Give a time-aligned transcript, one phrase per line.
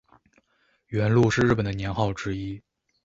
[0.87, 2.59] 元禄是日本的年号之一。